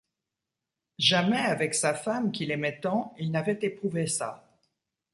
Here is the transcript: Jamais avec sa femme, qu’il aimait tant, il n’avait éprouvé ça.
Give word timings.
Jamais 0.97 1.37
avec 1.37 1.75
sa 1.75 1.93
femme, 1.93 2.31
qu’il 2.31 2.49
aimait 2.49 2.79
tant, 2.79 3.13
il 3.19 3.29
n’avait 3.29 3.59
éprouvé 3.61 4.07
ça. 4.07 4.43